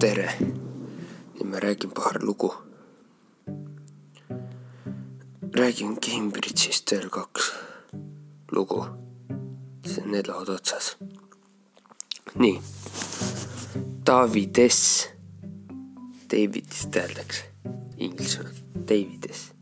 [0.00, 0.30] tere,
[1.36, 2.48] nüüd ma räägin paar lugu.
[5.52, 7.50] räägin Cambridge'ist veel kaks
[8.52, 8.84] lugu,
[9.84, 10.96] siis on need lood otsas.
[12.34, 12.60] nii,
[14.06, 15.08] Davides,
[16.32, 17.44] Davidist öeldakse
[17.98, 18.56] inglismaal,
[18.88, 19.52] Davides.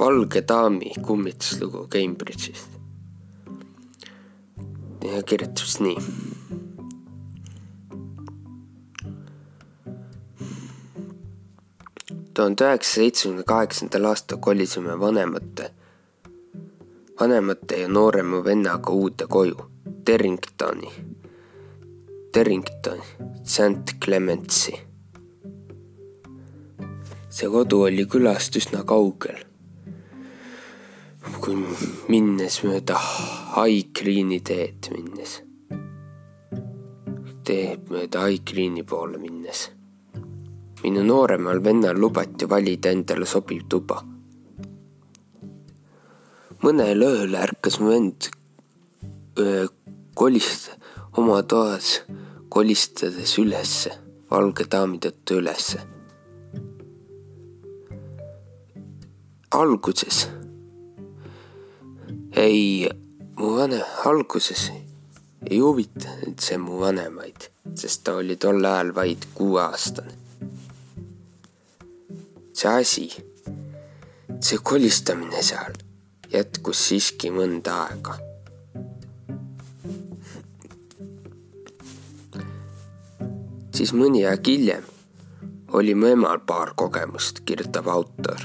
[0.00, 2.70] valge daami kummituslugu Cambridge'ist.
[5.04, 6.37] ja kirjutab siis nii
[12.38, 15.70] tuhande üheksasaja seitsmekümne kaheksandal aastal kolisime vanemate,
[17.20, 19.56] vanemate ja noorema vennaga uude koju,
[20.04, 20.90] Terringtoni,
[22.32, 23.02] Terringtoni,
[23.44, 24.78] St Clementsi.
[27.30, 29.42] see kodu oli külast üsna kaugel.
[31.40, 31.56] kui
[32.08, 33.00] minnes mööda
[33.56, 35.34] High Green'i teed minnes,
[37.44, 39.68] teed mööda High Green'i poole minnes
[40.82, 43.98] minu nooremal vennal lubati valida endale sobiv tuba.
[46.62, 48.28] mõnel ööl ärkas mu vend
[50.18, 50.72] kolist-,
[51.18, 52.02] oma toas
[52.50, 53.92] kolistades ülesse,
[54.30, 55.82] valge daami tõttu ülesse.
[59.50, 60.28] alguses
[62.36, 62.86] ei,
[63.38, 64.68] mu vanem, alguses
[65.48, 70.27] ei huvitanud see mu vanemaid, sest ta oli tol ajal vaid kuueaastane
[72.58, 73.06] see asi,
[74.40, 75.76] see kolistamine seal
[76.32, 78.16] jätkus siiski mõnda aega.
[83.78, 84.90] siis mõni aeg hiljem
[85.78, 88.42] oli mu emal paar kogemust, kirjutab autor.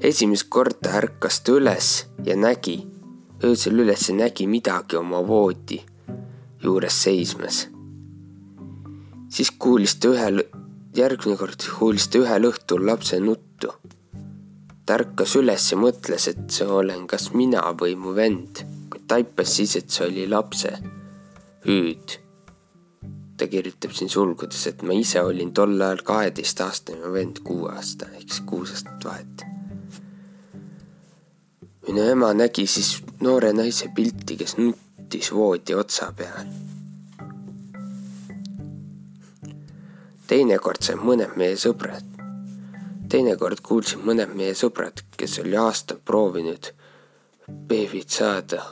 [0.00, 1.92] esimest korda ärkas ta üles
[2.22, 2.78] ja nägi,
[3.42, 5.82] öösel üles nägi midagi oma voodi
[6.62, 7.64] juures seismas.
[9.28, 10.46] siis kuulis ta ühel
[10.94, 13.72] järgmine kord kuulis ta ühel õhtul lapse nuttu.
[14.86, 18.60] ta ärkas üles ja mõtles, et see olen kas mina või mu vend,
[18.92, 20.70] kuid taipas siis, et see oli lapse
[21.66, 22.18] hüüd.
[23.36, 28.30] ta kirjutab siin sulgudes, et ma ise olin tol ajal kaheteistaastane, mu vend kuueaastane ehk
[28.30, 29.46] siis kuus aastat vahet.
[31.88, 36.73] minu ema nägi siis noore naise pilti, kes nuttis voodi otsa peal
[40.26, 42.06] teinekord said mõned meie sõbrad,
[43.12, 46.70] teinekord kuulsin mõned meie sõbrad, kes oli aastaid proovinud
[47.68, 48.62] beebit saada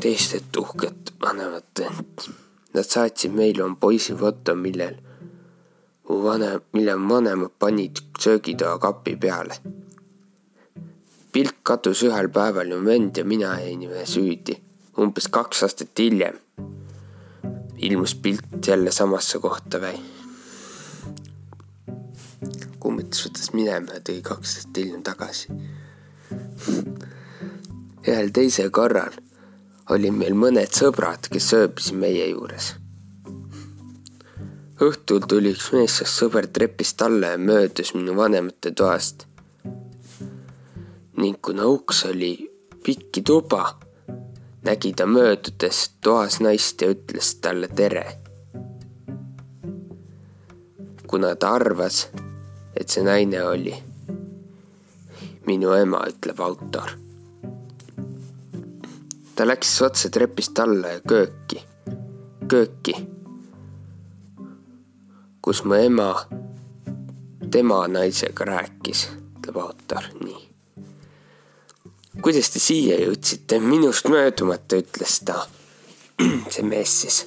[0.00, 2.28] teistelt uhket vanemat vend.
[2.76, 4.96] Nad saatsid meile oma poisifoto, millel
[6.08, 9.56] mu vanem, mille mu vanemad panid söögitoa kapi peale.
[11.32, 14.56] pilt kadus ühel päeval ja vend ja mina jäime süüdi.
[14.98, 16.38] umbes kaks aastat hiljem
[17.78, 19.98] ilmus pilt jälle samasse kohta või?
[22.80, 25.48] kummitus võttis minema ja tõi kaks aastat hiljem tagasi.
[28.06, 29.16] ühel teisel korral
[29.90, 32.74] olid meil mõned sõbrad, kes ööbisid meie juures.
[34.86, 39.26] õhtul tuli üks meessoost sõber trepist alla ja möödus minu vanemate toast.
[41.16, 42.32] ning kuna uks oli
[42.84, 43.85] pikki tuba
[44.66, 48.06] nägi ta möödudes toas naist ja ütles talle tere.
[51.06, 52.08] kuna ta arvas,
[52.76, 53.74] et see naine oli
[55.46, 56.96] minu ema, ütleb autor.
[59.36, 61.62] ta läks otse trepist alla ja kööki,
[62.48, 62.96] kööki,
[65.40, 66.10] kus mu ema
[67.50, 69.06] tema naisega rääkis,
[69.38, 70.45] ütleb autor, nii
[72.22, 75.42] kuidas te siia jõudsite, minust möödumata, ütles ta.
[76.52, 77.18] see mees siis.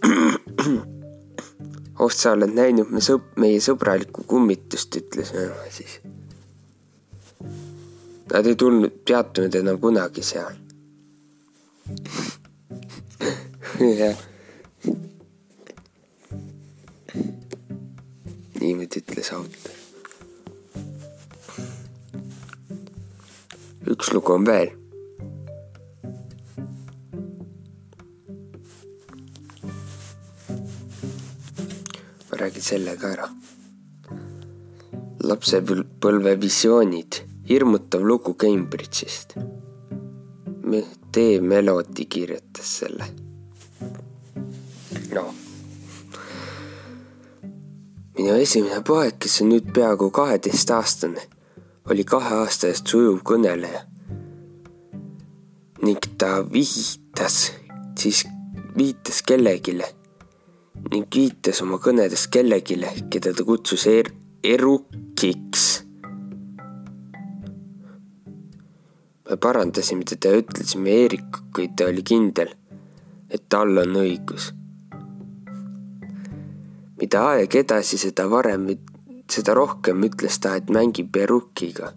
[2.00, 6.00] oh, sa oled näinud me sõp-, meie sõbralikku kummitust, ütles ema siis.
[8.30, 10.54] Nad ei tulnud, peatunud enam kunagi seal.
[14.00, 14.18] jah.
[18.60, 19.69] niimoodi ütles autor.
[24.00, 24.70] Üks lugu on veel.
[32.30, 33.26] ma räägin selle ka ära.
[35.30, 37.18] lapsepõlve visioonid,
[37.48, 39.36] hirmutav lugu Cambridge'ist.
[41.12, 43.04] Tee Melodi kirjutas selle.
[45.12, 45.34] noh
[48.16, 51.28] minu esimene poeg, kes on nüüd peaaegu kaheteistaastane
[51.90, 53.89] oli kahe aasta eest sujuv kõneleja
[55.82, 57.52] ning ta vihitas
[57.98, 58.24] siis
[58.76, 59.86] viitas kellegile
[60.92, 64.10] ning viitas oma kõnedes kellegile, keda ta kutsus er
[64.44, 65.84] erukiks.
[69.30, 72.50] me parandasime teda ja ütlesime Eerik, kuid ta oli kindel,
[73.30, 74.50] et tal on õigus.
[77.00, 78.66] mida aeg edasi, seda varem,
[79.30, 81.94] seda rohkem ütles ta, et mängib erukiga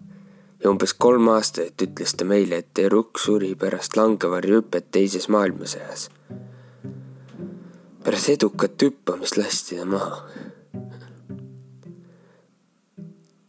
[0.64, 6.08] ja umbes kolm aastat ütles ta meile, et Eruk suri pärast langevarjuhüpet teises maailmasõjas.
[8.04, 10.24] pärast edukat hüppamist lasti ta maha.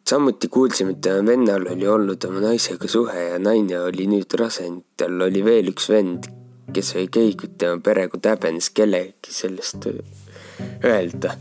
[0.09, 4.67] samuti kuulsime, et tema vennal oli olnud oma naisega suhe ja naine oli nüüd rase
[4.67, 6.29] ning tal oli veel üks vend,
[6.73, 9.88] kes oli keegunud tema perega, häbenes kellelegi sellest
[10.83, 11.38] öelda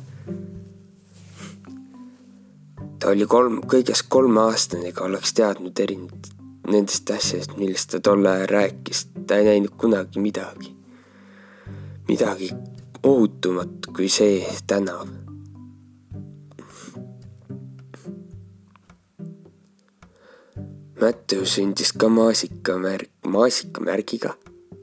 [2.99, 6.31] ta oli kolm, kõigest kolmeaastane ega oleks teadnud erinevat
[6.70, 10.73] nendest asjadest, millest ta tol ajal rääkis, ta ei näinud kunagi midagi,
[12.08, 12.50] midagi
[13.05, 15.05] ohutumat kui see tänav.
[21.00, 24.32] Mattew sündis ka maasikamärk, maasikamärgiga,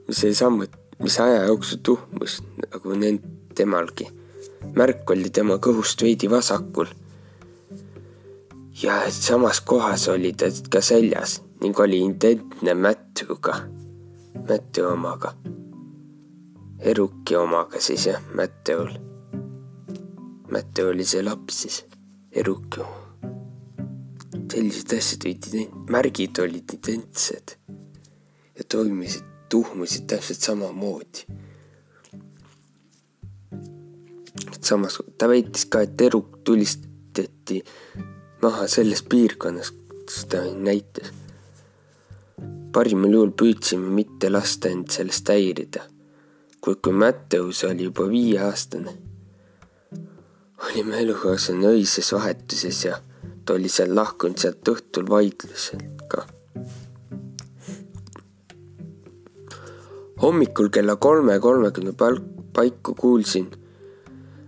[0.05, 3.25] mis oli samuti, mis aja jooksul tuhmus nagu nend-,
[3.57, 4.11] temalgi.
[4.77, 6.91] märk oli tema kõhust veidi vasakul
[8.83, 13.55] ja samas kohas oli ta ka seljas ning oli identne Matthew'ga,
[14.49, 15.33] Matthew omaga.
[16.79, 18.95] Eruki omaga siis jah, Matthew'l.
[20.51, 21.85] Matthew oli see laps siis,
[22.31, 22.97] Eruki oma.
[24.51, 27.53] sellised asjad olid ident-, märgid olid identsed
[28.57, 31.23] ja toimisid, tuhmusid täpselt samamoodi.
[34.61, 37.61] samas ta väitis ka, et Eruk tulistati
[38.41, 39.71] maha selles piirkonnas,
[40.05, 41.11] kus ta näitas.
[42.73, 45.83] parimal juhul püüdsime mitte lasta end sellest häirida,
[46.63, 48.93] kuid kui Matteus oli juba viieaastane,
[50.65, 53.01] olime elukaaslane öises vahetuses ja
[53.45, 56.27] ta oli seal lahkunud sealt õhtul vaidluselt ka.
[60.21, 61.93] hommikul kella kolme kolmekümne
[62.53, 63.49] paiku kuulsin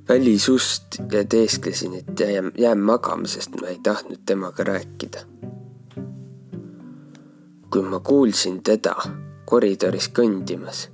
[0.09, 5.19] välisust ja teesklesin, et jään, jään magama, sest ma ei tahtnud temaga rääkida.
[7.69, 8.95] kui ma kuulsin teda
[9.45, 10.89] koridoris kõndimas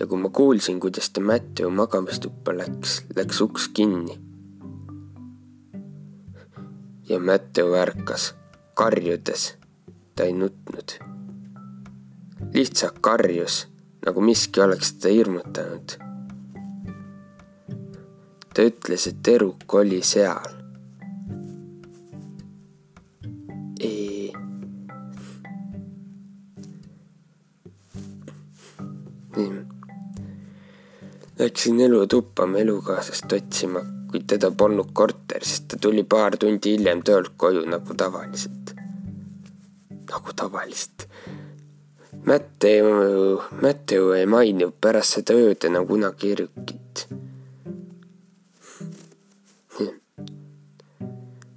[0.00, 4.18] ja kui ma kuulsin, kuidas ta Matthew magamistuppa läks, läks uks kinni.
[7.08, 8.34] ja Matthew ärkas,
[8.74, 9.54] karjudes.
[10.16, 10.98] ta ei nutnud.
[12.54, 13.68] lihtsalt karjus,
[14.06, 16.03] nagu miski oleks teda hirmutanud
[18.54, 20.64] ta ütles, et Eruk oli seal.
[29.36, 29.66] nii.
[31.38, 33.80] Läksin elutuppa oma elukaaslast otsima,
[34.10, 38.74] kuid teda polnud korteris, ta tuli paar tundi hiljem töölt koju nagu tavaliselt.
[40.10, 41.08] nagu tavaliselt.
[42.26, 46.36] Matteo, Matteo ei maininud pärast seda ööd enam kunagi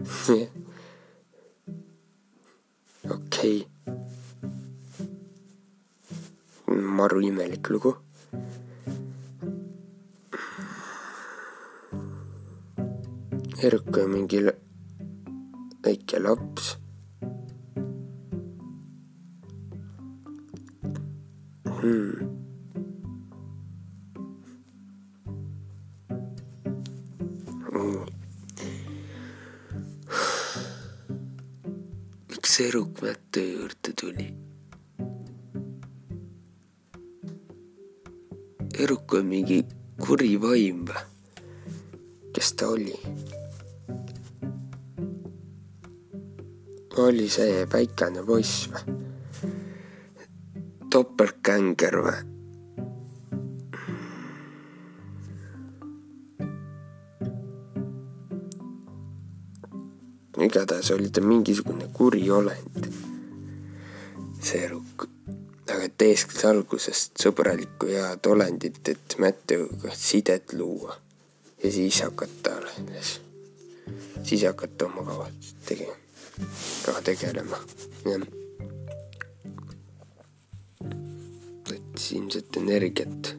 [0.08, 0.50] Erukit
[3.12, 3.68] okei okay..
[6.96, 7.92] maru imelik lugu.
[13.68, 14.40] Erk on mingi
[15.84, 16.66] väike laps
[21.80, 22.47] hmm..
[32.68, 34.28] Seruk Mätte juurde tuli.
[38.80, 39.62] Eruk on mingi
[40.04, 41.04] kuri vaim või?
[42.36, 42.98] kes ta oli?
[47.06, 48.98] oli see väikene poiss või?
[50.92, 52.37] topeltgänger või?
[60.46, 62.90] Igatahes oli ta mingisugune kuri olend,
[64.42, 65.08] see rukk.
[65.68, 70.96] aga teeskles algusest sõbralikku head olendit, et Matthew'ga sidet luua
[71.64, 73.18] ja siis hakata alles,
[74.24, 75.98] siis hakata oma kavatsust tegema,
[76.86, 77.60] ka tegelema,
[78.06, 78.28] jah.
[81.68, 83.37] võttis ilmselt energiat.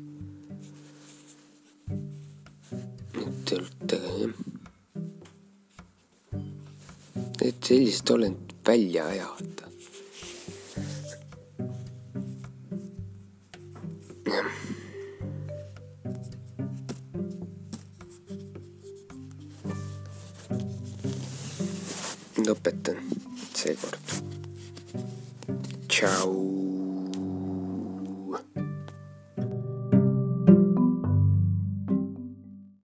[7.49, 9.65] et sellisest olend välja ajada.
[22.49, 23.01] lõpetan
[23.57, 24.13] seekord.
[25.89, 26.48] tšau.